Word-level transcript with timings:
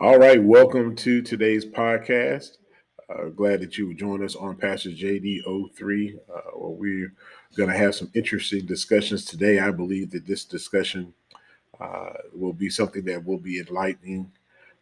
All 0.00 0.16
right, 0.16 0.40
welcome 0.40 0.94
to 0.94 1.22
today's 1.22 1.66
podcast. 1.66 2.58
Uh, 3.10 3.30
glad 3.30 3.60
that 3.60 3.76
you 3.76 3.88
would 3.88 3.98
join 3.98 4.24
us 4.24 4.36
on 4.36 4.54
Pastor 4.54 4.90
JDO3. 4.90 6.18
Uh, 6.32 6.40
where 6.54 6.70
we're 6.70 7.12
going 7.56 7.68
to 7.68 7.76
have 7.76 7.96
some 7.96 8.08
interesting 8.14 8.64
discussions 8.64 9.24
today. 9.24 9.58
I 9.58 9.72
believe 9.72 10.12
that 10.12 10.24
this 10.24 10.44
discussion 10.44 11.14
uh, 11.80 12.10
will 12.32 12.52
be 12.52 12.70
something 12.70 13.04
that 13.06 13.26
will 13.26 13.38
be 13.38 13.58
enlightening 13.58 14.30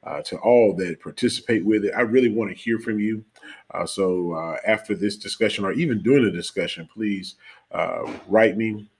uh, 0.05 0.21
to 0.21 0.37
all 0.41 0.77
that 0.77 1.01
participate 1.01 1.65
with 1.65 1.87
it. 1.87 1.95
I 1.97 2.03
really 2.03 2.29
want 2.29 2.51
to 2.51 2.63
hear 2.63 2.79
from 2.79 3.01
you. 3.01 3.25
Uh, 3.71 3.87
so 3.87 4.35
uh, 4.35 4.59
after 4.67 4.95
this 4.95 5.17
discussion, 5.17 5.65
or 5.65 5.73
even 5.73 6.03
during 6.03 6.27
the 6.27 6.31
discussion, 6.31 6.87
please 6.93 7.37
write 8.29 8.59
me. 8.59 8.91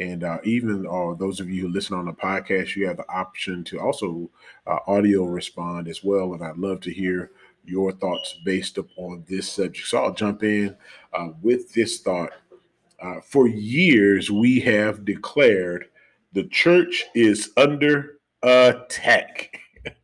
And 0.00 0.24
uh, 0.24 0.38
even 0.44 0.86
uh, 0.86 1.14
those 1.14 1.40
of 1.40 1.50
you 1.50 1.62
who 1.62 1.68
listen 1.68 1.94
on 1.94 2.06
the 2.06 2.12
podcast, 2.12 2.74
you 2.74 2.88
have 2.88 2.96
the 2.96 3.08
option 3.12 3.62
to 3.64 3.78
also 3.78 4.30
uh, 4.66 4.78
audio 4.86 5.24
respond 5.24 5.88
as 5.88 6.02
well. 6.02 6.32
And 6.32 6.42
I'd 6.42 6.56
love 6.56 6.80
to 6.82 6.92
hear 6.92 7.32
your 7.66 7.92
thoughts 7.92 8.38
based 8.42 8.78
upon 8.78 9.24
this 9.28 9.52
subject. 9.52 9.86
So 9.86 10.02
I'll 10.02 10.14
jump 10.14 10.42
in 10.42 10.74
uh, 11.12 11.28
with 11.42 11.74
this 11.74 12.00
thought. 12.00 12.30
Uh, 12.98 13.20
for 13.20 13.46
years, 13.46 14.30
we 14.30 14.58
have 14.60 15.04
declared 15.04 15.86
the 16.32 16.44
church 16.44 17.04
is 17.14 17.50
under 17.56 18.18
attack. 18.42 19.58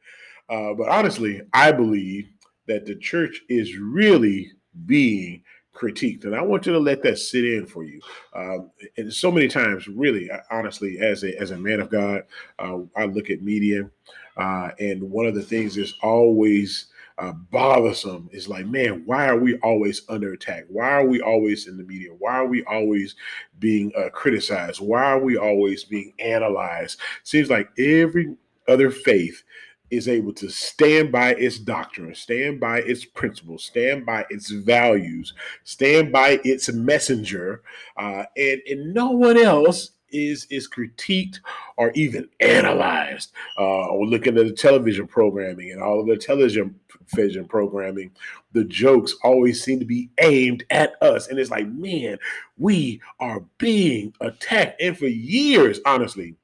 Uh, 0.49 0.73
but 0.75 0.89
honestly, 0.89 1.43
I 1.53 1.73
believe 1.73 2.29
that 2.69 2.87
the 2.87 2.95
church 2.95 3.43
is 3.49 3.77
really 3.77 4.53
being 4.85 5.43
critiqued. 5.77 6.25
And 6.25 6.35
I 6.35 6.43
want 6.43 6.67
you 6.67 6.73
to 6.73 6.79
let 6.79 7.03
that 7.03 7.19
sit 7.19 7.45
in 7.45 7.67
for 7.67 7.85
you. 7.85 8.01
Um, 8.35 8.71
and 8.97 9.13
so 9.13 9.31
many 9.31 9.49
times, 9.49 9.89
really, 9.89 10.31
honestly, 10.51 10.99
as 10.99 11.25
a 11.25 11.39
as 11.41 11.51
a 11.51 11.59
man 11.59 11.81
of 11.81 11.91
God, 11.91 12.23
uh, 12.59 12.79
I 12.97 13.05
look 13.05 13.31
at 13.31 13.43
media, 13.43 13.91
uh, 14.37 14.71
and 14.79 15.03
one 15.03 15.27
of 15.27 15.35
the 15.35 15.43
things 15.43 15.75
that's 15.75 15.95
always 16.03 16.87
uh, 17.19 17.33
bothersome 17.33 18.29
is 18.33 18.49
like, 18.49 18.67
man, 18.67 19.03
why 19.07 19.27
are 19.27 19.39
we 19.39 19.57
always 19.59 20.03
under 20.09 20.33
attack? 20.33 20.65
Why 20.69 20.91
are 20.91 21.07
we 21.07 21.21
always 21.21 21.67
in 21.67 21.77
the 21.77 21.85
media? 21.85 22.11
Why 22.19 22.35
are 22.35 22.47
we 22.47 22.63
always 22.65 23.15
being 23.59 23.93
uh, 23.97 24.11
criticized? 24.11 24.81
Why 24.81 25.03
are 25.03 25.21
we 25.21 25.37
always 25.39 25.85
being 25.85 26.13
analyzed? 26.19 27.01
Seems 27.23 27.49
like 27.49 27.71
every 27.79 28.37
other 28.69 28.91
faith 28.91 29.43
is 29.91 30.09
able 30.09 30.33
to 30.35 30.49
stand 30.49 31.13
by 31.13 31.35
its 31.35 31.59
doctrine, 31.59 32.15
stand 32.15 32.61
by 32.61 32.79
its 32.79 33.05
principles, 33.05 33.65
stand 33.65 34.05
by 34.05 34.25
its 34.31 34.51
values, 34.51 35.35
stand 35.65 36.13
by 36.13 36.41
its 36.45 36.73
messenger, 36.73 37.63
uh, 37.97 38.25
and 38.37 38.61
and 38.69 38.95
no 38.95 39.11
one 39.11 39.39
else 39.39 39.91
is 40.11 40.47
is 40.51 40.69
critiqued 40.69 41.41
or 41.77 41.91
even 41.95 42.29
analyzed. 42.41 43.33
Uh, 43.59 43.87
or 43.87 44.07
looking 44.07 44.37
at 44.39 44.47
the 44.47 44.53
television 44.53 45.07
programming 45.07 45.73
and 45.73 45.83
all 45.83 46.01
of 46.01 46.07
the 46.07 46.17
television 46.17 46.75
vision 47.15 47.45
programming, 47.45 48.11
the 48.53 48.65
jokes 48.65 49.15
always 49.23 49.63
seem 49.63 49.79
to 49.79 49.85
be 49.85 50.11
aimed 50.21 50.65
at 50.71 51.01
us, 51.03 51.29
and 51.29 51.39
it's 51.39 51.51
like, 51.51 51.69
man, 51.69 52.19
we 52.59 53.01
are 53.21 53.45
being 53.59 54.13
attacked. 54.21 54.81
And 54.81 54.99
for 54.99 55.07
years, 55.07 55.81
honestly 55.87 56.37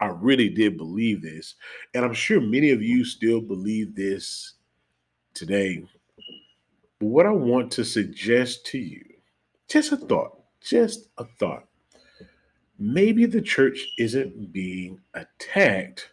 I 0.00 0.06
really 0.06 0.48
did 0.48 0.76
believe 0.76 1.22
this. 1.22 1.54
And 1.94 2.04
I'm 2.04 2.14
sure 2.14 2.40
many 2.40 2.70
of 2.70 2.82
you 2.82 3.04
still 3.04 3.40
believe 3.40 3.94
this 3.94 4.54
today. 5.34 5.84
But 6.98 7.06
what 7.06 7.26
I 7.26 7.32
want 7.32 7.70
to 7.72 7.84
suggest 7.84 8.66
to 8.66 8.78
you, 8.78 9.04
just 9.68 9.92
a 9.92 9.96
thought, 9.96 10.38
just 10.60 11.08
a 11.18 11.24
thought. 11.24 11.64
Maybe 12.78 13.26
the 13.26 13.42
church 13.42 13.88
isn't 13.98 14.52
being 14.52 15.00
attacked, 15.14 16.10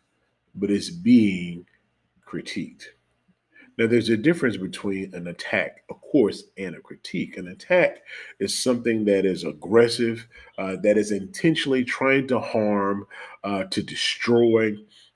but 0.55 0.71
it's 0.71 0.89
being 0.89 1.65
critiqued. 2.27 2.85
Now, 3.77 3.87
there's 3.87 4.09
a 4.09 4.17
difference 4.17 4.57
between 4.57 5.13
an 5.13 5.27
attack, 5.27 5.83
of 5.89 5.99
course, 6.01 6.43
and 6.57 6.75
a 6.75 6.79
critique. 6.79 7.37
An 7.37 7.47
attack 7.49 7.97
is 8.39 8.57
something 8.57 9.05
that 9.05 9.25
is 9.25 9.43
aggressive, 9.43 10.27
uh, 10.57 10.77
that 10.83 10.97
is 10.97 11.11
intentionally 11.11 11.83
trying 11.83 12.27
to 12.29 12.39
harm, 12.39 13.05
uh, 13.43 13.65
to 13.65 13.83
destroy, 13.83 14.75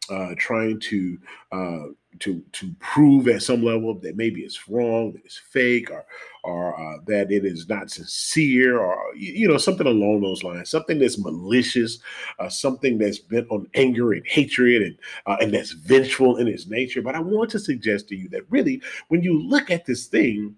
uh, 0.10 0.36
trying 0.38 0.80
to 0.82 1.18
uh, 1.52 1.84
to 2.20 2.44
to 2.54 2.74
prove 2.80 3.28
at 3.28 3.44
some 3.44 3.64
level 3.64 3.94
that 4.00 4.18
maybe 4.18 4.42
it's 4.42 4.68
wrong, 4.68 5.12
that 5.14 5.24
it's 5.24 5.38
fake, 5.38 5.92
or 5.92 6.06
or 6.44 6.80
uh, 6.80 6.98
that 7.06 7.32
it 7.32 7.46
is 7.46 7.70
not 7.70 7.92
sincere, 7.92 8.80
or 8.80 8.98
you 9.16 9.48
know 9.48 9.58
something 9.58 9.88
along 9.88 10.22
those 10.22 10.44
lines, 10.44 10.70
something 10.70 11.00
that's 11.00 11.20
malicious, 11.20 12.00
uh, 12.40 12.50
something 12.50 12.98
that's 12.98 13.20
bent 13.20 13.48
on 13.50 13.68
anger 13.76 14.14
and 14.14 14.26
hatred, 14.26 14.82
and 14.82 14.98
uh, 15.28 15.38
and 15.40 15.54
that's 15.54 15.72
vengeful 15.72 16.38
in 16.38 16.48
its 16.48 16.68
nature. 16.68 17.02
But 17.02 17.16
I 17.16 17.20
want 17.20 17.52
to 17.52 17.60
suggest 17.60 18.10
to 18.10 18.16
you 18.16 18.28
that 18.30 18.50
really, 18.50 18.82
when 19.10 19.22
you 19.22 19.42
look 19.42 19.70
at 19.70 19.86
this 19.86 20.08
thing, 20.08 20.56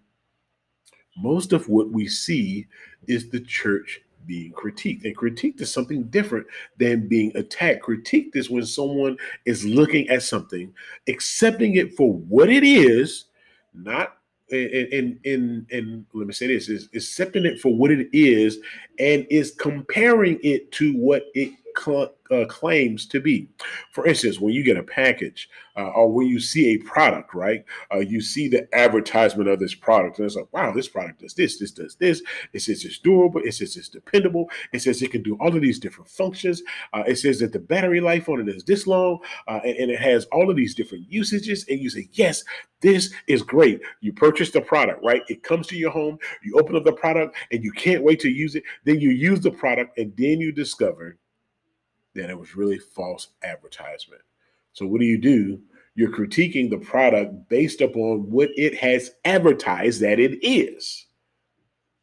most 1.17 1.53
of 1.53 1.67
what 1.67 1.91
we 1.91 2.07
see 2.07 2.67
is 3.07 3.29
the 3.29 3.41
church 3.41 4.01
being 4.25 4.51
critiqued. 4.53 5.03
And 5.05 5.15
critiqued 5.15 5.61
is 5.61 5.71
something 5.71 6.03
different 6.03 6.47
than 6.77 7.07
being 7.07 7.35
attacked. 7.35 7.83
Critiqued 7.83 8.35
is 8.35 8.49
when 8.49 8.65
someone 8.65 9.17
is 9.45 9.65
looking 9.65 10.09
at 10.09 10.23
something, 10.23 10.73
accepting 11.07 11.75
it 11.75 11.95
for 11.95 12.13
what 12.13 12.49
it 12.49 12.63
is, 12.63 13.25
not 13.73 14.17
and 14.51 15.19
and 15.25 15.65
and, 15.71 16.05
let 16.13 16.27
me 16.27 16.33
say 16.33 16.47
this 16.47 16.69
is 16.69 16.89
accepting 16.93 17.45
it 17.45 17.59
for 17.59 17.73
what 17.73 17.91
it 17.91 18.09
is 18.11 18.59
and 18.99 19.25
is 19.29 19.51
comparing 19.51 20.39
it 20.43 20.71
to 20.73 20.93
what 20.93 21.27
it 21.33 21.53
cl- 21.83 22.13
uh, 22.31 22.45
claims 22.45 23.05
to 23.07 23.19
be. 23.19 23.49
For 23.91 24.05
instance, 24.05 24.39
when 24.39 24.53
you 24.53 24.63
get 24.63 24.77
a 24.77 24.83
package 24.83 25.49
uh, 25.75 25.89
or 25.89 26.11
when 26.11 26.27
you 26.27 26.39
see 26.39 26.69
a 26.69 26.77
product, 26.77 27.33
right? 27.33 27.63
Uh, 27.93 27.99
you 27.99 28.21
see 28.21 28.47
the 28.47 28.67
advertisement 28.73 29.49
of 29.49 29.59
this 29.59 29.75
product, 29.75 30.17
and 30.17 30.25
it's 30.25 30.35
like, 30.35 30.51
wow, 30.53 30.71
this 30.71 30.87
product 30.87 31.21
does 31.21 31.33
this, 31.33 31.59
this 31.59 31.71
does 31.71 31.95
this. 31.95 32.21
It 32.53 32.61
says 32.61 32.85
it's 32.85 32.99
durable. 32.99 33.41
It 33.43 33.53
says 33.53 33.75
it's 33.75 33.89
dependable. 33.89 34.49
It 34.71 34.81
says 34.81 35.01
it 35.01 35.11
can 35.11 35.23
do 35.23 35.37
all 35.41 35.55
of 35.55 35.61
these 35.61 35.79
different 35.79 36.09
functions. 36.09 36.61
Uh, 36.93 37.03
it 37.07 37.17
says 37.17 37.39
that 37.39 37.53
the 37.53 37.59
battery 37.59 38.01
life 38.01 38.29
on 38.29 38.39
it 38.39 38.49
is 38.49 38.63
this 38.63 38.87
long, 38.87 39.19
uh, 39.47 39.59
and, 39.63 39.75
and 39.77 39.91
it 39.91 39.99
has 39.99 40.25
all 40.31 40.49
of 40.49 40.55
these 40.55 40.75
different 40.75 41.05
usages. 41.09 41.65
And 41.69 41.79
you 41.79 41.89
say, 41.89 42.07
yes, 42.13 42.43
this 42.81 43.13
is 43.27 43.43
great. 43.43 43.81
You 44.01 44.13
purchase 44.13 44.51
the 44.51 44.61
product, 44.61 45.03
right? 45.03 45.21
It 45.27 45.43
comes 45.43 45.67
to 45.67 45.77
your 45.77 45.91
home. 45.91 46.17
You 46.43 46.57
open 46.59 46.75
up 46.75 46.83
the 46.83 46.93
product, 46.93 47.35
and 47.51 47.63
you 47.63 47.71
can't 47.71 48.03
wait 48.03 48.19
to 48.21 48.29
use 48.29 48.55
it. 48.55 48.63
Then 48.85 48.99
you 48.99 49.09
use 49.09 49.41
the 49.41 49.51
product, 49.51 49.97
and 49.97 50.13
then 50.17 50.39
you 50.39 50.51
discover 50.51 51.17
then 52.13 52.29
it 52.29 52.37
was 52.37 52.55
really 52.55 52.79
false 52.79 53.29
advertisement. 53.43 54.21
So 54.73 54.85
what 54.85 54.99
do 54.99 55.05
you 55.05 55.17
do? 55.17 55.61
You're 55.95 56.11
critiquing 56.11 56.69
the 56.69 56.77
product 56.77 57.49
based 57.49 57.81
upon 57.81 58.29
what 58.29 58.49
it 58.55 58.75
has 58.77 59.11
advertised 59.25 60.01
that 60.01 60.19
it 60.19 60.39
is, 60.41 61.07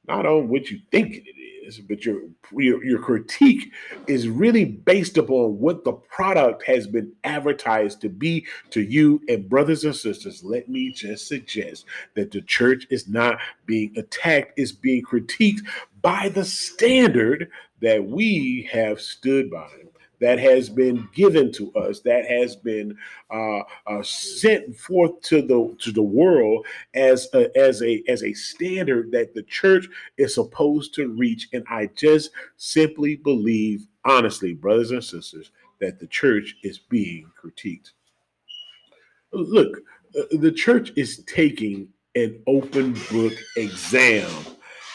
not 0.07 0.27
on 0.27 0.49
what 0.49 0.71
you 0.71 0.81
think 0.91 1.17
it 1.17 1.41
is, 1.67 1.79
but 1.79 2.05
your, 2.05 2.21
your, 2.53 2.85
your 2.85 2.99
critique 2.99 3.73
is 4.07 4.29
really 4.29 4.65
based 4.65 5.17
upon 5.17 5.59
what 5.59 5.85
the 5.85 5.93
product 5.93 6.65
has 6.65 6.87
been 6.87 7.13
advertised 7.25 8.03
to 8.03 8.11
be 8.11 8.47
to 8.71 8.83
you. 8.83 9.23
And 9.29 9.49
brothers 9.49 9.85
and 9.85 9.97
sisters, 9.97 10.45
let 10.45 10.69
me 10.69 10.93
just 10.93 11.27
suggest 11.27 11.87
that 12.15 12.31
the 12.31 12.43
church 12.43 12.87
is 12.91 13.09
not 13.09 13.39
being 13.65 13.95
attacked; 13.97 14.59
is 14.59 14.73
being 14.73 15.03
critiqued 15.03 15.61
by 16.03 16.29
the 16.29 16.45
standard 16.45 17.51
that 17.81 18.05
we 18.05 18.69
have 18.71 19.01
stood 19.01 19.51
by 19.51 19.69
that 20.21 20.39
has 20.39 20.69
been 20.69 21.09
given 21.15 21.53
to 21.53 21.73
us, 21.75 22.01
that 22.01 22.27
has 22.27 22.57
been 22.57 22.97
uh, 23.31 23.61
uh, 23.87 24.03
sent 24.03 24.77
forth 24.77 25.21
to 25.23 25.43
the 25.43 25.77
to 25.79 25.93
the 25.93 26.03
world 26.03 26.67
as 26.95 27.29
a, 27.35 27.57
as 27.57 27.83
a 27.83 28.03
as 28.09 28.23
a 28.23 28.33
standard 28.33 29.11
that 29.13 29.35
the 29.35 29.43
church 29.45 29.89
is 30.17 30.35
supposed 30.35 30.95
to 30.95 31.09
reach. 31.09 31.49
And 31.53 31.65
I 31.71 31.91
just 31.97 32.31
simply 32.57 33.17
believe, 33.17 33.87
honestly, 34.05 34.55
brothers 34.55 34.91
and 34.91 35.05
sisters, 35.05 35.51
that 35.81 35.99
the 35.99 36.07
church 36.07 36.57
is 36.63 36.79
being 36.79 37.31
critiqued. 37.41 37.93
Look, 39.33 39.79
uh, 40.19 40.23
the 40.33 40.53
church 40.53 40.93
is 40.97 41.23
taking 41.25 41.89
an 42.15 42.43
open 42.47 42.95
book 43.11 43.35
exam 43.57 44.31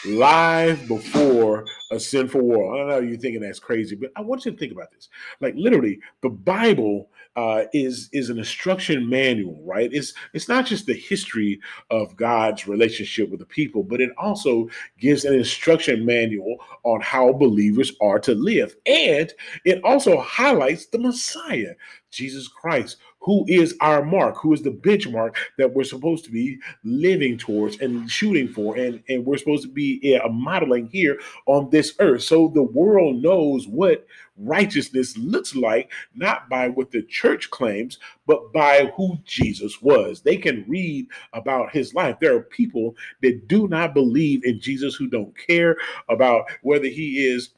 live 0.06 0.86
before 0.88 1.64
a 1.90 1.98
sinful 2.00 2.40
world. 2.40 2.74
I 2.74 2.78
don't 2.78 2.88
know 2.88 3.08
you're 3.08 3.18
thinking 3.18 3.40
that's 3.40 3.58
crazy, 3.58 3.96
but 3.96 4.10
I 4.16 4.20
want 4.20 4.44
you 4.44 4.52
to 4.52 4.56
think 4.58 4.72
about 4.72 4.90
this. 4.92 5.08
Like 5.40 5.54
literally, 5.56 6.00
the 6.22 6.30
Bible 6.30 7.10
uh, 7.36 7.64
is 7.72 8.08
is 8.12 8.30
an 8.30 8.38
instruction 8.38 9.08
manual, 9.08 9.60
right? 9.64 9.92
It's 9.92 10.12
it's 10.32 10.48
not 10.48 10.66
just 10.66 10.86
the 10.86 10.94
history 10.94 11.60
of 11.90 12.16
God's 12.16 12.68
relationship 12.68 13.30
with 13.30 13.40
the 13.40 13.46
people, 13.46 13.82
but 13.82 14.00
it 14.00 14.10
also 14.16 14.68
gives 14.98 15.24
an 15.24 15.34
instruction 15.34 16.06
manual 16.06 16.56
on 16.84 17.00
how 17.00 17.32
believers 17.32 17.92
are 18.00 18.20
to 18.20 18.34
live, 18.34 18.76
and 18.86 19.32
it 19.64 19.82
also 19.82 20.20
highlights 20.20 20.86
the 20.86 20.98
Messiah, 20.98 21.74
Jesus 22.10 22.46
Christ, 22.46 22.98
who 23.24 23.44
is 23.48 23.74
our 23.80 24.04
mark, 24.04 24.36
who 24.36 24.52
is 24.52 24.62
the 24.62 24.70
benchmark 24.70 25.34
that 25.56 25.72
we're 25.72 25.82
supposed 25.84 26.24
to 26.26 26.30
be 26.30 26.58
living 26.84 27.38
towards 27.38 27.80
and 27.80 28.10
shooting 28.10 28.48
for, 28.48 28.76
and, 28.76 29.02
and 29.08 29.24
we're 29.24 29.38
supposed 29.38 29.62
to 29.62 29.68
be 29.72 30.20
uh, 30.22 30.28
modeling 30.28 30.86
here 30.88 31.18
on 31.46 31.70
this 31.70 31.94
earth. 32.00 32.22
So 32.22 32.48
the 32.48 32.62
world 32.62 33.22
knows 33.22 33.66
what 33.66 34.06
righteousness 34.36 35.16
looks 35.16 35.54
like, 35.54 35.90
not 36.14 36.48
by 36.50 36.68
what 36.68 36.90
the 36.90 37.02
church 37.02 37.50
claims, 37.50 37.98
but 38.26 38.52
by 38.52 38.92
who 38.96 39.16
Jesus 39.24 39.80
was. 39.80 40.20
They 40.20 40.36
can 40.36 40.64
read 40.68 41.06
about 41.32 41.72
his 41.72 41.94
life. 41.94 42.16
There 42.20 42.36
are 42.36 42.42
people 42.42 42.94
that 43.22 43.48
do 43.48 43.68
not 43.68 43.94
believe 43.94 44.44
in 44.44 44.60
Jesus 44.60 44.94
who 44.94 45.08
don't 45.08 45.34
care 45.46 45.76
about 46.08 46.44
whether 46.62 46.88
he 46.88 47.26
is 47.26 47.50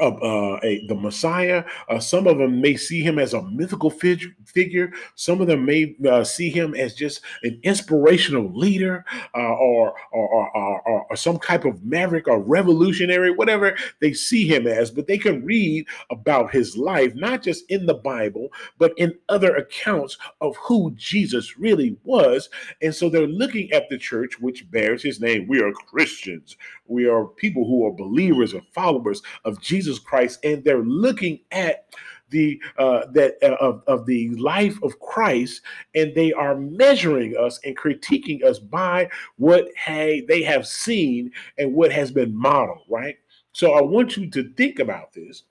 uh, 0.00 0.58
a, 0.62 0.86
the 0.86 0.94
Messiah. 0.94 1.64
Uh, 1.88 1.98
some 1.98 2.26
of 2.26 2.38
them 2.38 2.60
may 2.60 2.76
see 2.76 3.00
him 3.00 3.18
as 3.18 3.34
a 3.34 3.42
mythical 3.42 3.90
fig- 3.90 4.34
figure. 4.44 4.92
Some 5.14 5.40
of 5.40 5.46
them 5.46 5.64
may 5.64 5.94
uh, 6.08 6.24
see 6.24 6.50
him 6.50 6.74
as 6.74 6.94
just 6.94 7.20
an 7.42 7.58
inspirational 7.62 8.52
leader 8.52 9.04
uh, 9.34 9.54
or, 9.54 9.94
or, 10.12 10.56
or, 10.56 11.06
or, 11.10 11.16
some 11.16 11.38
type 11.38 11.64
of 11.64 11.84
maverick 11.84 12.28
or 12.28 12.40
revolutionary, 12.40 13.30
whatever 13.30 13.76
they 14.00 14.12
see 14.12 14.46
him 14.46 14.66
as. 14.66 14.90
But 14.90 15.06
they 15.06 15.18
can 15.18 15.44
read 15.44 15.86
about 16.10 16.52
his 16.52 16.76
life, 16.76 17.14
not 17.14 17.42
just 17.42 17.68
in 17.70 17.86
the 17.86 17.94
Bible, 17.94 18.48
but 18.78 18.92
in 18.96 19.18
other 19.28 19.56
accounts 19.56 20.16
of 20.40 20.56
who 20.56 20.92
Jesus 20.96 21.58
really 21.58 21.96
was. 22.04 22.48
And 22.82 22.94
so 22.94 23.08
they're 23.08 23.26
looking 23.26 23.72
at 23.72 23.88
the 23.88 23.98
church, 23.98 24.40
which 24.40 24.70
bears 24.70 25.02
his 25.02 25.20
name. 25.20 25.46
We 25.48 25.60
are 25.60 25.72
Christians. 25.72 26.56
We 26.86 27.06
are 27.06 27.26
people 27.26 27.66
who 27.66 27.86
are 27.86 27.92
believers 27.92 28.54
or 28.54 28.62
followers 28.72 29.22
of 29.44 29.60
Jesus 29.60 29.87
Christ, 29.96 30.40
and 30.44 30.64
they're 30.64 30.82
looking 30.82 31.40
at 31.52 31.86
the 32.30 32.60
uh, 32.76 33.06
that 33.12 33.36
uh, 33.42 33.56
of, 33.60 33.82
of 33.86 34.06
the 34.06 34.30
life 34.30 34.78
of 34.82 34.98
Christ, 34.98 35.62
and 35.94 36.14
they 36.14 36.32
are 36.32 36.56
measuring 36.56 37.36
us 37.36 37.60
and 37.64 37.76
critiquing 37.76 38.42
us 38.44 38.58
by 38.58 39.08
what 39.36 39.68
hey, 39.76 40.24
they 40.28 40.42
have 40.42 40.66
seen 40.66 41.30
and 41.56 41.74
what 41.74 41.92
has 41.92 42.10
been 42.10 42.36
modeled, 42.36 42.84
right? 42.88 43.16
So 43.52 43.74
I 43.74 43.82
want 43.82 44.16
you 44.16 44.30
to 44.30 44.52
think 44.54 44.78
about 44.78 45.12
this 45.12 45.44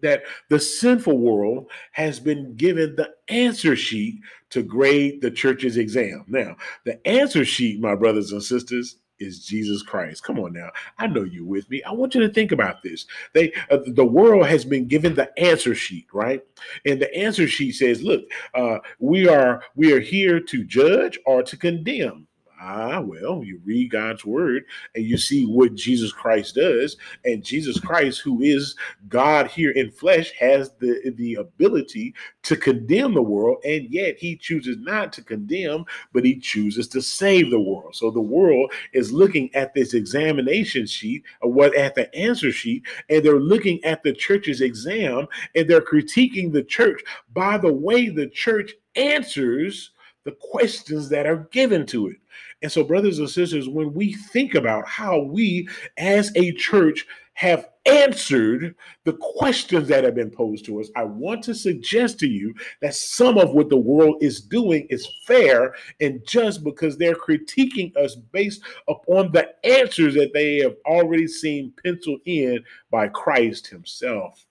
that 0.00 0.22
the 0.48 0.58
sinful 0.58 1.18
world 1.18 1.70
has 1.92 2.18
been 2.18 2.56
given 2.56 2.96
the 2.96 3.10
answer 3.28 3.76
sheet 3.76 4.20
to 4.50 4.62
grade 4.62 5.20
the 5.20 5.30
church's 5.30 5.76
exam. 5.76 6.24
Now, 6.28 6.56
the 6.84 7.06
answer 7.06 7.44
sheet, 7.44 7.80
my 7.80 7.94
brothers 7.94 8.32
and 8.32 8.42
sisters, 8.42 8.96
is 9.18 9.44
Jesus 9.44 9.82
Christ. 9.82 10.24
Come 10.24 10.38
on 10.38 10.52
now. 10.52 10.70
I 10.98 11.06
know 11.06 11.24
you 11.24 11.44
with 11.44 11.68
me. 11.70 11.82
I 11.84 11.92
want 11.92 12.14
you 12.14 12.20
to 12.20 12.28
think 12.28 12.52
about 12.52 12.82
this. 12.82 13.06
They 13.32 13.52
uh, 13.70 13.78
the 13.86 14.04
world 14.04 14.46
has 14.46 14.64
been 14.64 14.86
given 14.86 15.14
the 15.14 15.30
answer 15.38 15.74
sheet, 15.74 16.06
right? 16.12 16.42
And 16.84 17.00
the 17.00 17.14
answer 17.14 17.46
sheet 17.46 17.72
says, 17.72 18.02
look, 18.02 18.24
uh, 18.54 18.78
we 18.98 19.28
are 19.28 19.62
we 19.74 19.92
are 19.92 20.00
here 20.00 20.40
to 20.40 20.64
judge 20.64 21.18
or 21.26 21.42
to 21.42 21.56
condemn. 21.56 22.26
Ah, 22.64 23.00
well, 23.00 23.42
you 23.42 23.60
read 23.64 23.90
God's 23.90 24.24
word 24.24 24.62
and 24.94 25.04
you 25.04 25.18
see 25.18 25.46
what 25.46 25.74
Jesus 25.74 26.12
Christ 26.12 26.54
does. 26.54 26.96
And 27.24 27.44
Jesus 27.44 27.80
Christ, 27.80 28.20
who 28.20 28.40
is 28.40 28.76
God 29.08 29.48
here 29.48 29.72
in 29.72 29.90
flesh, 29.90 30.30
has 30.38 30.70
the, 30.78 31.12
the 31.16 31.34
ability 31.34 32.14
to 32.44 32.56
condemn 32.56 33.14
the 33.14 33.22
world. 33.22 33.58
And 33.64 33.88
yet 33.90 34.16
he 34.16 34.36
chooses 34.36 34.76
not 34.78 35.12
to 35.14 35.24
condemn, 35.24 35.86
but 36.12 36.24
he 36.24 36.38
chooses 36.38 36.86
to 36.88 37.02
save 37.02 37.50
the 37.50 37.60
world. 37.60 37.96
So 37.96 38.12
the 38.12 38.20
world 38.20 38.72
is 38.92 39.12
looking 39.12 39.52
at 39.56 39.74
this 39.74 39.92
examination 39.92 40.86
sheet, 40.86 41.24
or 41.40 41.52
what 41.52 41.74
at 41.76 41.96
the 41.96 42.14
answer 42.14 42.52
sheet, 42.52 42.84
and 43.10 43.24
they're 43.24 43.40
looking 43.40 43.82
at 43.82 44.04
the 44.04 44.12
church's 44.12 44.60
exam 44.60 45.26
and 45.56 45.68
they're 45.68 45.80
critiquing 45.80 46.52
the 46.52 46.62
church 46.62 47.02
by 47.32 47.58
the 47.58 47.72
way 47.72 48.08
the 48.08 48.28
church 48.28 48.72
answers 48.94 49.90
the 50.24 50.36
questions 50.40 51.08
that 51.08 51.26
are 51.26 51.48
given 51.50 51.86
to 51.86 52.08
it. 52.08 52.16
And 52.62 52.70
so, 52.70 52.84
brothers 52.84 53.18
and 53.18 53.28
sisters, 53.28 53.68
when 53.68 53.92
we 53.92 54.12
think 54.12 54.54
about 54.54 54.86
how 54.86 55.20
we 55.20 55.68
as 55.96 56.32
a 56.36 56.52
church 56.52 57.06
have 57.34 57.68
answered 57.86 58.74
the 59.04 59.14
questions 59.14 59.88
that 59.88 60.04
have 60.04 60.14
been 60.14 60.30
posed 60.30 60.64
to 60.66 60.80
us, 60.80 60.90
I 60.94 61.04
want 61.04 61.42
to 61.44 61.54
suggest 61.54 62.20
to 62.20 62.28
you 62.28 62.54
that 62.80 62.94
some 62.94 63.38
of 63.38 63.52
what 63.52 63.68
the 63.68 63.76
world 63.76 64.22
is 64.22 64.40
doing 64.40 64.86
is 64.90 65.08
fair 65.26 65.74
and 66.00 66.24
just 66.26 66.62
because 66.62 66.96
they're 66.96 67.14
critiquing 67.14 67.96
us 67.96 68.14
based 68.14 68.62
upon 68.88 69.32
the 69.32 69.48
answers 69.64 70.14
that 70.14 70.32
they 70.32 70.58
have 70.58 70.76
already 70.86 71.26
seen 71.26 71.72
penciled 71.82 72.20
in 72.26 72.62
by 72.90 73.08
Christ 73.08 73.66
Himself. 73.66 74.46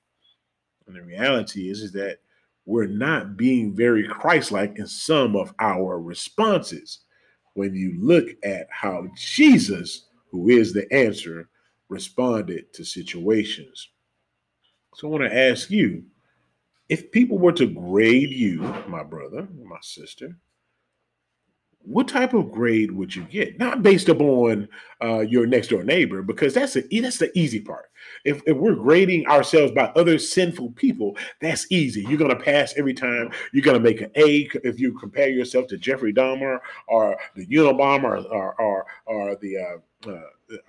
And 0.87 0.95
the 0.95 1.03
reality 1.03 1.69
is, 1.69 1.81
is 1.81 1.91
that 1.93 2.17
we're 2.65 2.87
not 2.87 3.37
being 3.37 3.75
very 3.75 4.07
Christ 4.07 4.51
like 4.51 4.77
in 4.77 4.87
some 4.87 5.35
of 5.35 5.53
our 5.59 5.99
responses 5.99 6.99
when 7.53 7.75
you 7.75 7.95
look 7.99 8.27
at 8.43 8.67
how 8.69 9.07
Jesus, 9.15 10.07
who 10.29 10.49
is 10.49 10.73
the 10.73 10.91
answer, 10.93 11.49
responded 11.89 12.71
to 12.73 12.85
situations. 12.85 13.89
So 14.95 15.07
I 15.07 15.11
want 15.11 15.23
to 15.23 15.37
ask 15.37 15.69
you 15.69 16.03
if 16.89 17.11
people 17.11 17.37
were 17.37 17.53
to 17.53 17.67
grade 17.67 18.31
you, 18.31 18.59
my 18.87 19.03
brother, 19.03 19.47
my 19.63 19.77
sister, 19.81 20.37
what 21.83 22.07
type 22.07 22.33
of 22.33 22.51
grade 22.51 22.91
would 22.91 23.15
you 23.15 23.23
get? 23.23 23.57
Not 23.57 23.81
based 23.81 24.09
upon 24.09 24.67
uh, 25.03 25.19
your 25.19 25.45
next 25.45 25.69
door 25.69 25.83
neighbor, 25.83 26.21
because 26.21 26.53
that's 26.53 26.73
the 26.73 26.87
that's 27.01 27.17
the 27.17 27.31
easy 27.37 27.59
part. 27.59 27.90
If, 28.25 28.41
if 28.45 28.57
we're 28.57 28.75
grading 28.75 29.27
ourselves 29.27 29.71
by 29.71 29.91
other 29.95 30.17
sinful 30.17 30.71
people, 30.71 31.17
that's 31.39 31.71
easy. 31.71 32.01
You're 32.01 32.17
gonna 32.17 32.35
pass 32.35 32.73
every 32.77 32.93
time. 32.93 33.31
You're 33.53 33.63
gonna 33.63 33.79
make 33.79 34.01
an 34.01 34.11
A 34.15 34.49
if 34.63 34.79
you 34.79 34.97
compare 34.97 35.29
yourself 35.29 35.67
to 35.67 35.77
Jeffrey 35.77 36.13
Dahmer 36.13 36.59
or 36.87 37.17
the 37.35 37.47
Unabomber 37.47 38.25
or 38.31 38.59
or, 38.61 38.85
or 39.05 39.35
the 39.37 39.57
uh, 39.57 40.09
uh, 40.09 40.21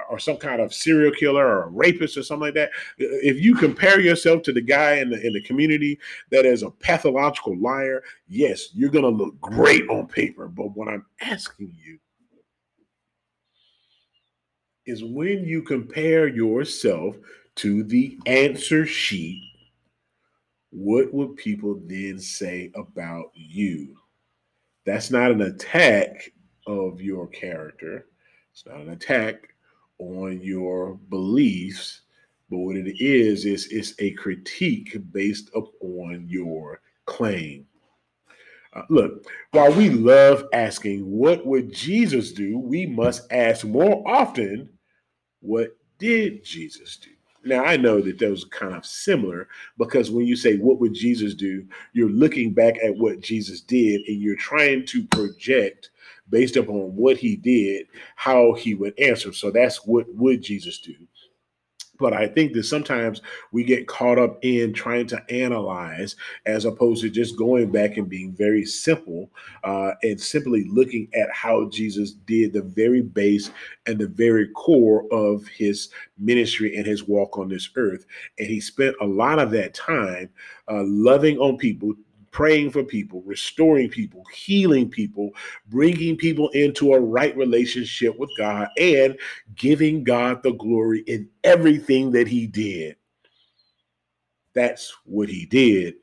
or 0.09 0.19
some 0.19 0.37
kind 0.37 0.61
of 0.61 0.73
serial 0.73 1.13
killer 1.13 1.45
or 1.45 1.63
a 1.65 1.69
rapist 1.69 2.17
or 2.17 2.23
something 2.23 2.47
like 2.47 2.55
that, 2.55 2.71
if 2.99 3.41
you 3.41 3.55
compare 3.55 4.01
yourself 4.01 4.43
to 4.43 4.53
the 4.53 4.61
guy 4.61 4.97
in 4.97 5.11
the 5.11 5.27
in 5.27 5.33
the 5.33 5.43
community 5.43 5.99
that 6.31 6.45
is 6.45 6.63
a 6.63 6.71
pathological 6.71 7.57
liar, 7.59 8.03
yes, 8.29 8.69
you're 8.75 8.91
gonna 8.91 9.09
look 9.09 9.39
great 9.41 9.89
on 9.89 10.07
paper. 10.07 10.49
But 10.49 10.77
what 10.77 10.89
I'm 10.89 11.07
asking 11.21 11.75
you 11.85 11.99
is 14.87 15.05
when 15.05 15.45
you 15.45 15.63
compare 15.63 16.27
yourself 16.27 17.17
to 17.57 17.83
the 17.85 18.19
answer 18.27 18.87
sheet, 18.87 19.43
what 20.71 21.13
would 21.13 21.37
people 21.37 21.81
then 21.87 22.19
say 22.19 22.73
about 22.75 23.31
you? 23.35 23.97
That's 24.85 25.11
not 25.11 25.31
an 25.31 25.43
attack 25.43 26.33
of 26.67 27.01
your 27.01 27.29
character. 27.29 28.07
It's 28.53 28.67
not 28.67 28.81
an 28.81 28.91
attack 28.91 29.55
on 29.99 30.41
your 30.41 30.95
beliefs, 31.09 32.03
but 32.51 32.59
what 32.59 32.77
it 32.77 33.03
is 33.03 33.45
is 33.45 33.69
it's 33.71 33.95
a 33.99 34.13
critique 34.13 34.97
based 35.13 35.51
upon 35.55 36.27
your 36.29 36.81
claim. 37.07 37.67
Look, 38.89 39.27
while 39.51 39.73
we 39.73 39.91
love 39.91 40.45
asking, 40.53 41.01
what 41.01 41.47
would 41.47 41.73
Jesus 41.73 42.33
do? 42.33 42.59
We 42.59 42.87
must 42.87 43.31
ask 43.31 43.65
more 43.65 44.03
often, 44.07 44.71
what 45.41 45.77
did 45.99 46.45
Jesus 46.45 46.97
do? 46.97 47.11
Now, 47.45 47.65
I 47.65 47.77
know 47.77 48.01
that 48.01 48.19
those 48.19 48.45
are 48.45 48.49
kind 48.49 48.75
of 48.75 48.87
similar 48.87 49.49
because 49.77 50.11
when 50.11 50.27
you 50.27 50.37
say, 50.37 50.57
What 50.57 50.79
would 50.81 50.95
Jesus 50.95 51.35
do? 51.35 51.67
you're 51.93 52.09
looking 52.09 52.53
back 52.53 52.77
at 52.83 52.97
what 52.97 53.21
Jesus 53.21 53.61
did 53.61 54.03
and 54.07 54.21
you're 54.21 54.37
trying 54.37 54.87
to 54.87 55.05
project 55.09 55.91
based 56.31 56.57
upon 56.57 56.95
what 56.97 57.17
he 57.17 57.37
did, 57.37 57.87
how 58.17 58.55
he 58.55 58.75
would 58.75 58.99
answer. 58.99 59.33
So 59.33 59.51
that's 59.51 59.85
what 59.85 60.07
would 60.15 60.43
Jesus 60.43 60.79
do. 60.79 60.95
But 61.99 62.15
I 62.15 62.27
think 62.27 62.53
that 62.55 62.65
sometimes 62.65 63.21
we 63.53 63.65
get 63.65 63.87
caught 63.87 64.19
up 64.19 64.39
in 64.43 64.73
trying 64.73 65.07
to 65.09 65.23
analyze 65.31 66.17
as 66.47 66.65
opposed 66.65 67.03
to 67.03 67.11
just 67.11 67.37
going 67.37 67.71
back 67.71 67.97
and 67.97 68.09
being 68.09 68.33
very 68.33 68.65
simple 68.65 69.31
uh, 69.63 69.93
and 70.03 70.21
simply 70.21 70.65
looking 70.71 71.09
at 71.15 71.31
how 71.33 71.69
Jesus 71.69 72.13
did 72.13 72.55
the 72.55 72.63
very 72.63 73.03
base 73.03 73.51
and 73.87 73.99
the 73.99 74.09
very 74.09 74.49
core 74.49 75.05
of 75.13 75.47
his 75.47 75.91
ministry 76.19 76.77
and 76.77 76.87
his 76.87 77.07
walk 77.07 77.39
on 77.39 77.49
this 77.49 77.69
earth. 77.77 78.07
And 78.39 78.49
he 78.49 78.61
spent 78.61 78.97
a 79.01 79.07
lot 79.07 79.39
of 79.39 79.51
that 79.53 79.75
time 79.75 80.31
uh, 80.69 80.83
loving 80.85 81.39
on 81.39 81.57
people, 81.57 81.93
praying 82.33 82.71
for 82.71 82.83
people, 82.83 83.23
restoring 83.23 83.89
people, 83.89 84.25
healing 84.35 84.89
people, 84.89 85.31
bringing 85.69 86.17
people 86.17 86.49
into 86.51 86.95
a 86.95 87.01
right 87.01 87.37
relationship 87.37 88.19
with 88.19 88.31
God, 88.37 88.69
and 88.79 89.17
giving 89.55 90.03
God 90.03 90.43
the 90.43 90.53
glory 90.53 91.01
in 91.07 91.29
everything 91.45 92.11
that 92.13 92.27
he 92.27 92.47
did. 92.47 92.97
That's 94.55 94.93
what 95.05 95.29
he 95.29 95.47
did. 95.47 95.95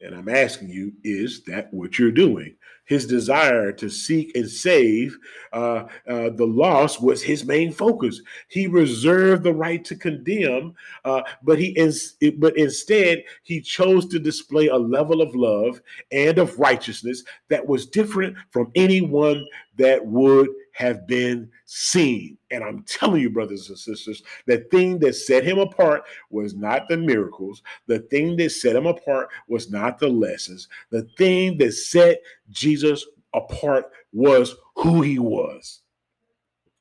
And 0.00 0.14
I'm 0.14 0.28
asking 0.28 0.70
you, 0.70 0.92
is 1.04 1.42
that 1.44 1.72
what 1.72 1.98
you're 1.98 2.10
doing? 2.10 2.56
His 2.86 3.06
desire 3.06 3.72
to 3.72 3.88
seek 3.88 4.34
and 4.36 4.48
save 4.48 5.16
uh, 5.52 5.84
uh, 6.08 6.30
the 6.30 6.46
lost 6.46 7.02
was 7.02 7.22
his 7.22 7.44
main 7.44 7.72
focus. 7.72 8.20
He 8.48 8.66
reserved 8.66 9.42
the 9.42 9.52
right 9.52 9.84
to 9.84 9.96
condemn, 9.96 10.74
uh, 11.04 11.22
but 11.42 11.58
he 11.58 11.68
ins- 11.70 12.16
but 12.38 12.56
instead 12.56 13.24
he 13.42 13.60
chose 13.60 14.06
to 14.08 14.18
display 14.18 14.68
a 14.68 14.76
level 14.76 15.20
of 15.20 15.34
love 15.34 15.80
and 16.12 16.38
of 16.38 16.58
righteousness 16.58 17.24
that 17.48 17.66
was 17.66 17.86
different 17.86 18.36
from 18.50 18.70
anyone 18.74 19.44
that 19.76 20.04
would 20.04 20.48
have 20.76 21.06
been 21.06 21.50
seen. 21.64 22.36
And 22.50 22.62
I'm 22.62 22.82
telling 22.84 23.22
you, 23.22 23.30
brothers 23.30 23.68
and 23.70 23.78
sisters, 23.78 24.22
the 24.46 24.58
thing 24.70 24.98
that 24.98 25.14
set 25.14 25.42
him 25.42 25.58
apart 25.58 26.02
was 26.28 26.54
not 26.54 26.86
the 26.88 26.98
miracles. 26.98 27.62
The 27.86 28.00
thing 28.00 28.36
that 28.36 28.50
set 28.52 28.76
him 28.76 28.86
apart 28.86 29.28
was 29.48 29.70
not 29.70 29.98
the 29.98 30.08
lessons. 30.08 30.68
The 30.90 31.08
thing 31.16 31.56
that 31.58 31.72
set 31.72 32.18
Jesus 32.50 33.06
apart 33.32 33.86
was 34.12 34.54
who 34.76 35.00
he 35.00 35.18
was 35.18 35.80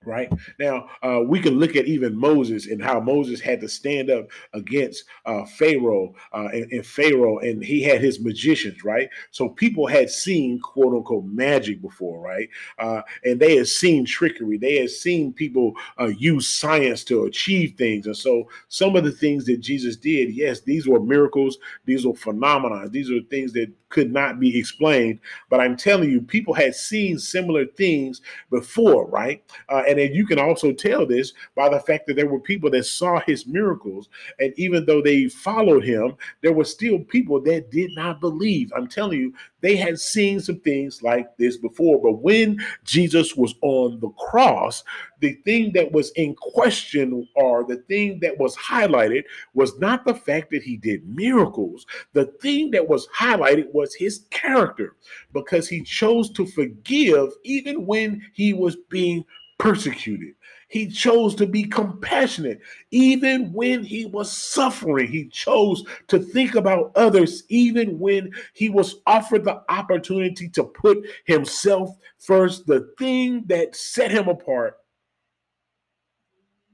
right? 0.06 0.32
Now 0.60 0.90
uh, 1.04 1.22
we 1.26 1.40
can 1.40 1.60
look 1.60 1.76
at 1.76 1.86
even 1.86 2.16
moses 2.16 2.68
and 2.68 2.84
how 2.84 3.00
moses 3.00 3.40
had 3.40 3.62
to 3.62 3.70
stand 3.70 4.10
up 4.10 4.28
against 4.54 5.06
uh, 5.26 5.46
pharaoh 5.46 6.14
uh, 6.34 6.48
and, 6.54 6.72
and, 6.72 6.86
pharaoh 6.86 7.40
and 7.40 7.64
he 7.64 7.82
had 7.82 8.02
his 8.02 8.20
magicians 8.20 8.84
right? 8.84 9.10
So 9.32 9.50
people 9.50 9.88
had 9.88 10.10
seen 10.10 10.60
quote 10.60 10.94
unquote 10.94 11.26
magic 11.26 11.82
before 11.82 12.20
right? 12.20 12.50
Uh, 12.80 13.02
and 13.24 13.40
they 13.40 13.56
had 13.56 13.68
seen 13.68 14.06
trickery. 14.06 14.58
They 14.58 14.78
had 14.78 14.90
seen 14.90 15.34
people 15.34 15.74
uh, 16.00 16.08
use 16.18 16.48
science 16.48 17.04
to 17.06 17.26
achieve 17.26 17.76
things. 17.78 18.06
And 18.06 18.18
so 18.18 18.50
some 18.68 18.96
of 18.96 19.04
the 19.04 19.12
things 19.12 19.46
that 19.46 19.58
jesus 19.62 19.96
did 19.96 20.34
yes 20.34 20.62
these 20.62 20.88
were 20.88 21.00
miracles. 21.00 21.58
These 21.86 22.06
were 22.06 22.16
phenomena. 22.16 22.90
These 22.90 23.12
are 23.12 23.22
things 23.30 23.54
that 23.54 23.72
could 23.90 24.12
not 24.12 24.40
be 24.40 24.58
explained. 24.58 25.20
But 25.50 25.62
I'm 25.62 25.78
telling 25.78 26.10
you, 26.10 26.22
people 26.22 26.54
had 26.54 26.76
seen 26.76 27.18
similar 27.20 27.66
things 27.66 28.22
before, 28.50 29.08
right? 29.08 29.44
Uh, 29.70 29.84
and 29.96 30.02
then 30.02 30.14
you 30.14 30.26
can 30.26 30.40
also 30.40 30.74
tell 30.74 31.06
this 31.06 31.32
by 31.56 31.70
the 31.70 31.80
fact 31.80 32.06
that 32.06 32.18
there 32.18 32.28
were 32.28 32.42
people 32.42 32.70
that 32.72 32.86
saw 32.86 33.22
his 33.22 33.48
miracles. 33.48 34.10
And 34.42 34.54
even 34.58 34.86
though 34.86 35.02
they 35.02 35.30
followed 35.30 35.86
him, 35.86 36.18
there 36.42 36.52
were 36.52 36.66
still 36.66 37.00
people 37.00 37.40
that 37.44 37.72
did 37.72 37.92
not 37.96 38.20
believe. 38.20 38.74
I'm 38.76 38.90
telling 38.90 39.20
you, 39.20 39.34
they 39.62 39.78
had 39.78 39.98
seen 39.98 40.42
some 40.42 40.60
things 40.60 41.02
like 41.02 41.38
this 41.38 41.56
before. 41.56 42.02
But 42.02 42.22
when 42.22 42.60
Jesus 42.84 43.38
was 43.38 43.56
on 43.62 44.02
the 44.02 44.10
cross, 44.10 44.84
the 45.22 45.36
thing 45.46 45.72
that 45.76 45.94
was 45.94 46.12
in 46.12 46.36
question 46.36 47.26
or 47.36 47.64
the 47.64 47.78
thing 47.88 48.20
that 48.20 48.38
was 48.38 48.58
highlighted 48.58 49.24
was 49.54 49.80
not 49.80 50.06
the 50.06 50.14
fact 50.14 50.52
that 50.52 50.62
he 50.62 50.76
did 50.76 51.08
miracles. 51.08 51.86
The 52.12 52.26
thing 52.42 52.70
that 52.72 52.86
was 52.86 53.08
highlighted 53.18 53.74
was 53.74 53.96
his 53.96 54.26
character 54.30 54.98
because 55.32 55.70
he 55.70 55.84
chose 55.84 56.30
to 56.32 56.46
forgive 56.46 57.30
even 57.46 57.86
when 57.86 58.22
he 58.34 58.52
was 58.52 58.76
being 58.90 59.24
persecuted. 59.58 60.36
He 60.68 60.88
chose 60.88 61.36
to 61.36 61.46
be 61.46 61.64
compassionate 61.64 62.60
even 62.92 63.54
when 63.54 63.84
he 63.84 64.06
was 64.06 64.32
suffering. 64.32 65.08
He 65.08 65.28
chose 65.28 65.84
to 66.08 66.20
think 66.20 66.56
about 66.56 66.92
others 66.96 67.44
even 67.50 68.00
when 68.00 68.32
he 68.54 68.70
was 68.70 69.02
offered 69.06 69.46
the 69.46 69.64
opportunity 69.70 70.50
to 70.50 70.64
put 70.64 71.06
himself 71.26 71.96
first. 72.20 72.66
The 72.66 72.92
thing 72.98 73.44
that 73.48 73.76
set 73.76 74.12
him 74.12 74.28
apart 74.28 74.78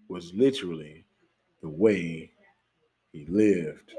was 0.07 0.33
literally 0.33 1.05
the 1.61 1.69
way 1.69 2.31
he 3.11 3.25
lived. 3.27 3.93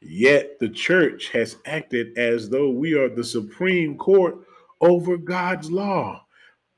Yet 0.00 0.58
the 0.60 0.68
church 0.68 1.30
has 1.30 1.56
acted 1.64 2.16
as 2.18 2.50
though 2.50 2.68
we 2.68 2.92
are 2.94 3.08
the 3.08 3.24
supreme 3.24 3.96
court 3.96 4.36
over 4.80 5.16
God's 5.16 5.70
law 5.70 6.23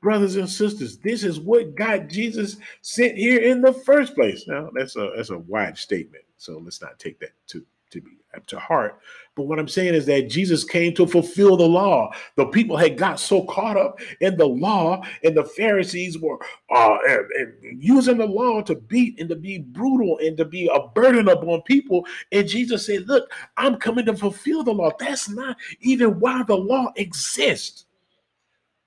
brothers 0.01 0.35
and 0.35 0.49
sisters, 0.49 0.97
this 0.97 1.23
is 1.23 1.39
what 1.39 1.75
got 1.75 2.07
Jesus 2.07 2.57
sent 2.81 3.17
here 3.17 3.41
in 3.41 3.61
the 3.61 3.73
first 3.73 4.15
place. 4.15 4.47
Now, 4.47 4.69
that's 4.73 4.95
a 4.95 5.11
that's 5.15 5.29
a 5.29 5.39
wide 5.39 5.77
statement, 5.77 6.23
so 6.37 6.59
let's 6.63 6.81
not 6.81 6.99
take 6.99 7.19
that 7.19 7.31
to 7.47 7.65
to 7.91 8.01
be 8.01 8.17
to 8.45 8.59
heart. 8.59 8.99
But 9.35 9.43
what 9.43 9.59
I'm 9.59 9.67
saying 9.67 9.95
is 9.95 10.05
that 10.07 10.29
Jesus 10.29 10.63
came 10.63 10.93
to 10.95 11.07
fulfill 11.07 11.57
the 11.57 11.67
law. 11.67 12.11
The 12.35 12.45
people 12.45 12.77
had 12.77 12.97
got 12.97 13.19
so 13.19 13.43
caught 13.45 13.77
up 13.77 13.99
in 14.21 14.37
the 14.37 14.45
law, 14.45 15.01
and 15.23 15.35
the 15.35 15.43
Pharisees 15.43 16.19
were 16.19 16.37
uh, 16.69 16.97
and, 17.07 17.25
and 17.31 17.83
using 17.83 18.17
the 18.17 18.25
law 18.25 18.61
to 18.61 18.75
beat 18.75 19.19
and 19.19 19.29
to 19.29 19.35
be 19.35 19.59
brutal 19.59 20.19
and 20.19 20.37
to 20.37 20.45
be 20.45 20.69
a 20.73 20.87
burden 20.89 21.29
upon 21.29 21.61
people. 21.63 22.05
And 22.31 22.47
Jesus 22.47 22.85
said, 22.85 23.07
"Look, 23.07 23.31
I'm 23.57 23.77
coming 23.77 24.05
to 24.05 24.15
fulfill 24.15 24.63
the 24.63 24.73
law. 24.73 24.91
That's 24.99 25.29
not 25.29 25.57
even 25.81 26.19
why 26.19 26.43
the 26.43 26.57
law 26.57 26.91
exists." 26.95 27.86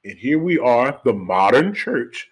And 0.04 0.18
here 0.18 0.38
we 0.38 0.58
are, 0.58 1.00
the 1.04 1.12
modern 1.12 1.74
church, 1.74 2.28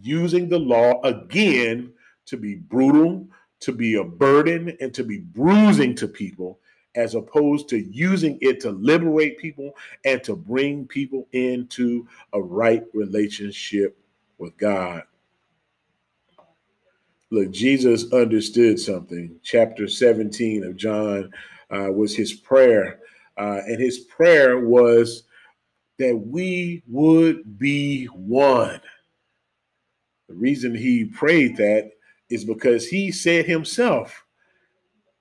using 0.00 0.48
the 0.48 0.58
law 0.58 1.00
again 1.02 1.92
to 2.26 2.36
be 2.36 2.54
brutal, 2.56 3.26
to 3.60 3.72
be 3.72 3.94
a 3.94 4.04
burden, 4.04 4.76
and 4.80 4.94
to 4.94 5.04
be 5.04 5.18
bruising 5.18 5.94
to 5.96 6.08
people, 6.08 6.60
as 6.94 7.14
opposed 7.14 7.68
to 7.70 7.78
using 7.78 8.38
it 8.40 8.60
to 8.60 8.70
liberate 8.70 9.38
people 9.38 9.72
and 10.04 10.22
to 10.24 10.36
bring 10.36 10.86
people 10.86 11.26
into 11.32 12.06
a 12.32 12.40
right 12.40 12.84
relationship 12.94 13.98
with 14.38 14.56
God. 14.56 15.02
Look, 17.30 17.50
Jesus 17.50 18.12
understood 18.12 18.78
something. 18.78 19.40
Chapter 19.42 19.88
17 19.88 20.64
of 20.64 20.76
John 20.76 21.32
uh, 21.70 21.90
was 21.90 22.14
his 22.14 22.34
prayer. 22.34 23.00
Uh, 23.38 23.60
and 23.66 23.80
his 23.80 24.00
prayer 24.00 24.60
was 24.60 25.22
that 26.02 26.16
we 26.16 26.82
would 26.88 27.58
be 27.60 28.06
one. 28.06 28.80
The 30.28 30.34
reason 30.34 30.74
he 30.74 31.04
prayed 31.04 31.56
that 31.58 31.92
is 32.28 32.44
because 32.44 32.88
he 32.88 33.12
said 33.12 33.46
himself 33.46 34.24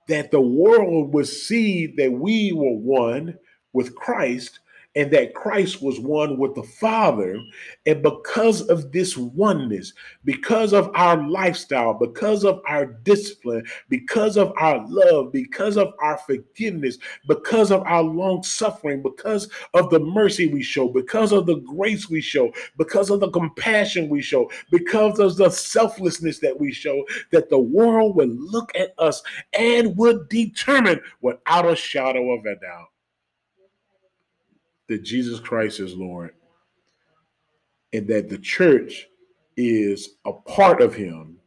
that 0.07 0.31
the 0.31 0.41
world 0.41 1.13
would 1.13 1.27
see 1.27 1.85
that 1.97 2.11
we 2.11 2.51
were 2.51 2.73
one 2.73 3.37
with 3.73 3.95
Christ 3.95 4.60
and 4.95 5.09
that 5.11 5.33
Christ 5.33 5.81
was 5.81 5.99
one 5.99 6.37
with 6.37 6.53
the 6.55 6.63
Father. 6.63 7.39
And 7.85 8.03
because 8.03 8.61
of 8.67 8.91
this 8.91 9.15
oneness, 9.15 9.93
because 10.25 10.73
of 10.73 10.91
our 10.95 11.27
lifestyle, 11.29 11.93
because 11.93 12.43
of 12.43 12.61
our 12.67 12.85
discipline, 12.85 13.65
because 13.89 14.37
of 14.37 14.53
our 14.57 14.85
love, 14.87 15.31
because 15.31 15.77
of 15.77 15.93
our 16.01 16.17
forgiveness, 16.17 16.97
because 17.27 17.71
of 17.71 17.83
our 17.83 18.03
long 18.03 18.43
suffering, 18.43 19.01
because 19.01 19.49
of 19.73 19.89
the 19.89 19.99
mercy 19.99 20.47
we 20.47 20.61
show, 20.61 20.89
because 20.89 21.31
of 21.31 21.45
the 21.45 21.57
grace 21.57 22.09
we 22.09 22.21
show, 22.21 22.51
because 22.77 23.09
of 23.09 23.21
the 23.21 23.29
compassion 23.29 24.09
we 24.09 24.21
show, 24.21 24.49
because 24.71 25.19
of 25.19 25.37
the 25.37 25.49
selflessness 25.49 26.39
that 26.39 26.59
we 26.59 26.71
show, 26.71 27.05
that 27.31 27.49
the 27.49 27.59
world 27.59 28.15
would 28.17 28.37
look 28.37 28.71
at 28.75 28.93
us 28.97 29.23
and 29.53 29.95
would 29.97 30.27
determine 30.27 30.99
without 31.21 31.65
a 31.65 31.75
shadow 31.75 32.31
of 32.31 32.45
a 32.45 32.55
doubt 32.55 32.90
that 34.89 35.03
Jesus 35.03 35.39
Christ 35.39 35.79
is 35.79 35.95
Lord 35.95 36.31
and 37.93 38.07
that 38.07 38.29
the 38.29 38.37
church 38.37 39.07
is 39.57 40.15
a 40.25 40.33
part 40.33 40.81
of 40.81 40.95
him 40.95 41.37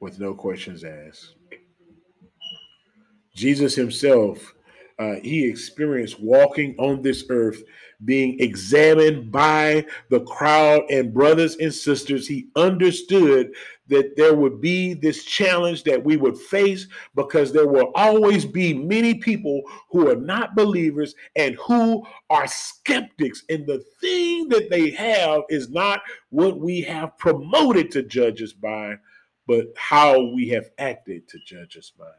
with 0.00 0.18
no 0.18 0.34
questions 0.34 0.84
asked. 0.84 1.34
Jesus 3.34 3.74
himself, 3.74 4.54
uh, 4.98 5.16
he 5.22 5.46
experienced 5.46 6.20
walking 6.20 6.74
on 6.78 7.02
this 7.02 7.24
earth 7.30 7.62
being 8.04 8.38
examined 8.40 9.30
by 9.30 9.84
the 10.08 10.20
crowd 10.20 10.82
and 10.90 11.12
brothers 11.12 11.56
and 11.56 11.72
sisters, 11.72 12.26
he 12.26 12.48
understood 12.56 13.52
that 13.88 14.16
there 14.16 14.34
would 14.34 14.60
be 14.60 14.94
this 14.94 15.24
challenge 15.24 15.82
that 15.84 16.04
we 16.04 16.16
would 16.16 16.36
face 16.36 16.86
because 17.14 17.52
there 17.52 17.66
will 17.66 17.90
always 17.94 18.44
be 18.44 18.74
many 18.74 19.14
people 19.14 19.62
who 19.90 20.08
are 20.08 20.16
not 20.16 20.54
believers 20.54 21.14
and 21.36 21.56
who 21.56 22.04
are 22.30 22.46
skeptics. 22.46 23.44
And 23.48 23.66
the 23.66 23.82
thing 24.00 24.48
that 24.48 24.68
they 24.70 24.90
have 24.90 25.42
is 25.48 25.70
not 25.70 26.02
what 26.30 26.60
we 26.60 26.82
have 26.82 27.16
promoted 27.18 27.90
to 27.92 28.02
judge 28.02 28.42
us 28.42 28.52
by, 28.52 28.96
but 29.46 29.66
how 29.76 30.32
we 30.34 30.48
have 30.48 30.70
acted 30.78 31.26
to 31.28 31.38
judge 31.46 31.76
us 31.76 31.90
by. 31.98 32.10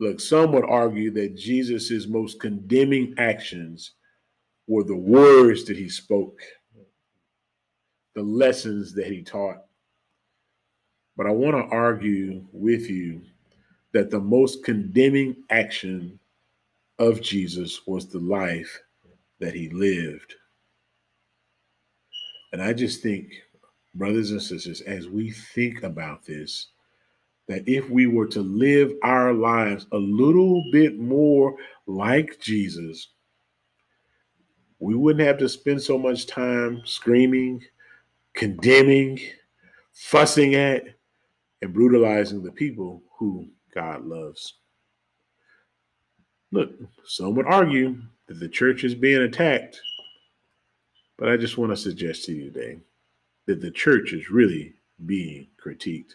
Look, 0.00 0.20
some 0.20 0.52
would 0.52 0.64
argue 0.64 1.10
that 1.12 1.36
Jesus' 1.36 2.06
most 2.06 2.40
condemning 2.40 3.14
actions 3.16 3.92
were 4.66 4.84
the 4.84 4.96
words 4.96 5.64
that 5.64 5.76
he 5.76 5.88
spoke, 5.88 6.40
the 8.14 8.22
lessons 8.22 8.92
that 8.94 9.06
he 9.06 9.22
taught. 9.22 9.58
But 11.16 11.26
I 11.26 11.30
want 11.30 11.56
to 11.56 11.74
argue 11.74 12.44
with 12.52 12.90
you 12.90 13.22
that 13.92 14.10
the 14.10 14.20
most 14.20 14.64
condemning 14.64 15.36
action 15.50 16.18
of 16.98 17.20
Jesus 17.20 17.86
was 17.86 18.08
the 18.08 18.18
life 18.18 18.80
that 19.38 19.54
he 19.54 19.68
lived. 19.68 20.34
And 22.52 22.62
I 22.62 22.72
just 22.72 23.02
think 23.02 23.32
brothers 23.94 24.32
and 24.32 24.42
sisters, 24.42 24.80
as 24.80 25.08
we 25.08 25.30
think 25.30 25.82
about 25.82 26.24
this, 26.24 26.68
that 27.48 27.68
if 27.68 27.88
we 27.90 28.06
were 28.06 28.26
to 28.26 28.40
live 28.40 28.92
our 29.02 29.32
lives 29.32 29.86
a 29.92 29.98
little 29.98 30.64
bit 30.72 30.98
more 30.98 31.56
like 31.86 32.40
Jesus, 32.40 33.08
we 34.78 34.94
wouldn't 34.94 35.26
have 35.26 35.38
to 35.38 35.48
spend 35.48 35.82
so 35.82 35.98
much 35.98 36.26
time 36.26 36.82
screaming, 36.84 37.62
condemning, 38.34 39.20
fussing 39.92 40.54
at, 40.54 40.84
and 41.62 41.72
brutalizing 41.72 42.42
the 42.42 42.52
people 42.52 43.02
who 43.18 43.48
God 43.74 44.04
loves. 44.04 44.54
Look, 46.50 46.70
some 47.04 47.34
would 47.34 47.46
argue 47.46 48.00
that 48.26 48.40
the 48.40 48.48
church 48.48 48.84
is 48.84 48.94
being 48.94 49.22
attacked, 49.22 49.80
but 51.18 51.28
I 51.28 51.36
just 51.36 51.58
want 51.58 51.72
to 51.72 51.76
suggest 51.76 52.24
to 52.24 52.32
you 52.32 52.50
today 52.50 52.78
that 53.46 53.60
the 53.60 53.70
church 53.70 54.12
is 54.12 54.30
really 54.30 54.74
being 55.04 55.48
critiqued. 55.62 56.12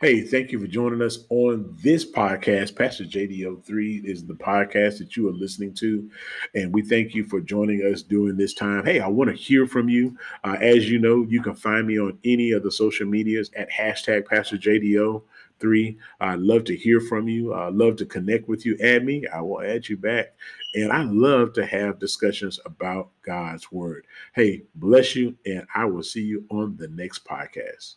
Hey, 0.00 0.20
thank 0.20 0.52
you 0.52 0.60
for 0.60 0.66
joining 0.66 1.00
us 1.00 1.24
on 1.30 1.74
this 1.82 2.04
podcast. 2.04 2.76
Pastor 2.76 3.04
JDO3 3.04 4.04
is 4.04 4.26
the 4.26 4.34
podcast 4.34 4.98
that 4.98 5.16
you 5.16 5.28
are 5.28 5.32
listening 5.32 5.72
to. 5.74 6.10
And 6.54 6.72
we 6.74 6.82
thank 6.82 7.14
you 7.14 7.24
for 7.24 7.40
joining 7.40 7.80
us 7.80 8.02
during 8.02 8.36
this 8.36 8.52
time. 8.52 8.84
Hey, 8.84 9.00
I 9.00 9.08
want 9.08 9.30
to 9.30 9.36
hear 9.36 9.66
from 9.66 9.88
you. 9.88 10.16
Uh, 10.44 10.56
as 10.60 10.90
you 10.90 10.98
know, 10.98 11.24
you 11.28 11.40
can 11.42 11.54
find 11.54 11.86
me 11.86 11.98
on 11.98 12.18
any 12.24 12.52
of 12.52 12.62
the 12.62 12.70
social 12.70 13.06
medias 13.06 13.50
at 13.56 13.70
hashtag 13.70 14.26
Pastor 14.26 14.58
JDO. 14.58 15.22
Three, 15.58 15.96
I'd 16.20 16.40
love 16.40 16.64
to 16.64 16.76
hear 16.76 17.00
from 17.00 17.28
you. 17.28 17.54
I'd 17.54 17.72
love 17.72 17.96
to 17.96 18.06
connect 18.06 18.46
with 18.48 18.66
you. 18.66 18.76
Add 18.82 19.04
me, 19.04 19.26
I 19.26 19.40
will 19.40 19.62
add 19.62 19.88
you 19.88 19.96
back. 19.96 20.34
And 20.74 20.92
I 20.92 21.04
love 21.04 21.54
to 21.54 21.64
have 21.64 21.98
discussions 21.98 22.60
about 22.66 23.08
God's 23.22 23.72
word. 23.72 24.06
Hey, 24.34 24.64
bless 24.74 25.16
you, 25.16 25.34
and 25.46 25.66
I 25.74 25.86
will 25.86 26.02
see 26.02 26.22
you 26.22 26.44
on 26.50 26.76
the 26.76 26.88
next 26.88 27.24
podcast. 27.24 27.94